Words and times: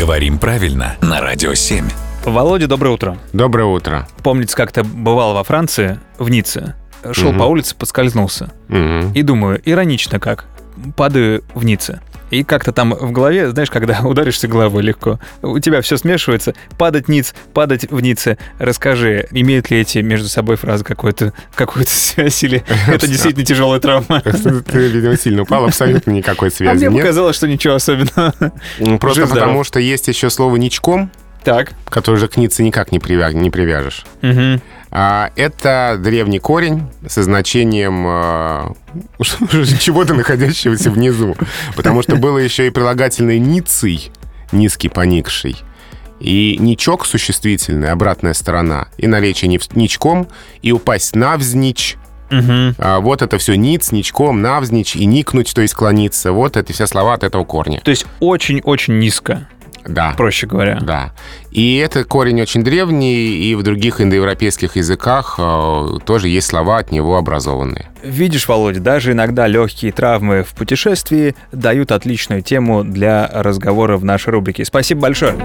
Говорим 0.00 0.38
правильно 0.38 0.96
на 1.02 1.20
Радио 1.20 1.52
7. 1.52 1.84
Володя, 2.24 2.66
доброе 2.66 2.94
утро. 2.94 3.18
Доброе 3.34 3.66
утро. 3.66 4.08
Помнится, 4.22 4.56
как-то 4.56 4.82
бывал 4.82 5.34
во 5.34 5.44
Франции, 5.44 6.00
в 6.18 6.30
Ницце. 6.30 6.74
Шел 7.12 7.30
Мгм. 7.32 7.38
по 7.38 7.44
улице, 7.44 7.76
поскользнулся. 7.76 8.50
Мгм. 8.68 9.12
И 9.12 9.20
думаю, 9.22 9.60
иронично 9.62 10.18
как. 10.18 10.46
Падаю 10.96 11.44
в 11.54 11.64
Ницце. 11.66 12.00
И 12.30 12.44
как-то 12.44 12.72
там 12.72 12.94
в 12.94 13.12
голове, 13.12 13.50
знаешь, 13.50 13.70
когда 13.70 14.00
ударишься 14.04 14.48
головой 14.48 14.82
легко, 14.82 15.18
у 15.42 15.58
тебя 15.58 15.80
все 15.82 15.96
смешивается. 15.96 16.54
Падать 16.78 17.08
ниц, 17.08 17.34
падать 17.52 17.90
в 17.90 18.00
Ницце. 18.00 18.38
Расскажи, 18.58 19.26
имеют 19.32 19.70
ли 19.70 19.80
эти 19.80 19.98
между 19.98 20.28
собой 20.28 20.56
фразы 20.56 20.84
какую-то 20.84 21.32
какую 21.54 21.86
связь 21.86 22.42
или 22.44 22.62
это 22.88 23.06
действительно 23.06 23.44
тяжелая 23.44 23.80
травма? 23.80 24.20
Ты, 24.20 24.78
видимо, 24.88 25.16
сильно 25.16 25.42
упал, 25.42 25.64
абсолютно 25.66 26.10
никакой 26.12 26.48
А 26.48 26.52
связи 26.52 26.84
мне 26.86 26.94
нет. 26.96 27.02
показалось, 27.04 27.36
что 27.36 27.48
ничего 27.48 27.74
особенного. 27.74 28.32
М, 28.78 28.98
Просто 28.98 29.26
потому, 29.26 29.64
что 29.64 29.80
есть 29.80 30.08
еще 30.08 30.30
слово 30.30 30.56
«ничком», 30.56 31.10
Так. 31.44 31.72
которое 31.88 32.18
же 32.18 32.28
к 32.28 32.36
нице 32.36 32.62
никак 32.62 32.92
не, 32.92 32.98
привя- 32.98 33.32
не 33.32 33.50
привяжешь. 33.50 34.04
Мгм. 34.22 34.60
А, 34.90 35.30
это 35.36 35.96
древний 35.98 36.38
корень 36.38 36.82
со 37.08 37.22
значением 37.22 38.04
а, 38.06 38.72
чего-то 39.80 40.14
находящегося 40.14 40.90
внизу. 40.90 41.36
Потому 41.76 42.02
что 42.02 42.16
было 42.16 42.38
еще 42.38 42.66
и 42.66 42.70
прилагательное 42.70 43.38
«ницей», 43.38 44.10
низкий, 44.52 44.88
поникший. 44.88 45.56
И 46.18 46.56
ничок 46.58 47.06
существительный, 47.06 47.90
обратная 47.90 48.34
сторона. 48.34 48.88
И 48.98 49.06
наречие 49.06 49.48
ничком, 49.74 50.28
и 50.60 50.72
упасть 50.72 51.16
навзничь. 51.16 51.96
Мгм. 52.30 52.74
А, 52.78 53.00
вот 53.00 53.22
это 53.22 53.38
все 53.38 53.54
ниц, 53.56 53.90
ничком, 53.92 54.42
навзничь, 54.42 54.94
и 54.96 55.06
никнуть, 55.06 55.52
то 55.54 55.62
есть 55.62 55.74
клониться. 55.74 56.32
Вот 56.32 56.56
это 56.56 56.72
все 56.72 56.86
слова 56.86 57.14
от 57.14 57.24
этого 57.24 57.44
корня. 57.44 57.80
То 57.82 57.90
есть 57.90 58.06
очень-очень 58.20 58.98
низко, 58.98 59.48
Да. 59.92 60.14
проще 60.16 60.46
говоря. 60.46 60.78
Да. 60.80 61.12
И 61.50 61.76
это 61.76 62.04
корень 62.04 62.40
очень 62.40 62.62
древний, 62.62 63.50
и 63.50 63.54
в 63.54 63.62
других 63.62 64.00
индоевропейских 64.00 64.76
языках 64.76 65.36
э, 65.38 65.98
тоже 66.04 66.28
есть 66.28 66.46
слова 66.46 66.78
от 66.78 66.92
него 66.92 67.16
образованные. 67.16 67.90
Видишь, 68.02 68.48
Володя, 68.48 68.80
даже 68.80 69.12
иногда 69.12 69.46
легкие 69.46 69.92
травмы 69.92 70.42
в 70.42 70.54
путешествии 70.54 71.34
дают 71.52 71.92
отличную 71.92 72.42
тему 72.42 72.84
для 72.84 73.28
разговора 73.32 73.96
в 73.96 74.04
нашей 74.04 74.30
рубрике. 74.30 74.64
Спасибо 74.64 75.02
большое. 75.02 75.36